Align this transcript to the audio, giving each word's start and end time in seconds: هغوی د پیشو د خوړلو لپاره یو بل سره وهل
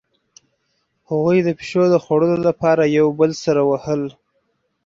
هغوی 1.09 1.37
د 1.43 1.49
پیشو 1.57 1.83
د 1.89 1.95
خوړلو 2.03 2.37
لپاره 2.49 2.83
یو 2.97 3.07
بل 3.19 3.31
سره 3.43 3.61
وهل 3.69 4.01